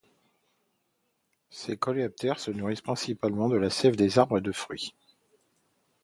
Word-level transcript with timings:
Ces 1.51 1.77
coléoptères 1.77 2.39
se 2.39 2.49
nourrissent 2.49 2.81
principalement 2.81 3.49
de 3.49 3.55
la 3.57 3.69
sève 3.69 3.95
des 3.95 4.17
arbres 4.17 4.39
et 4.39 4.41
de 4.41 4.51
fruits. 4.51 4.95